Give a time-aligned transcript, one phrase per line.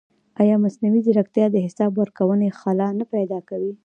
[0.41, 3.73] ایا مصنوعي ځیرکتیا د حساب ورکونې خلا نه پیدا کوي؟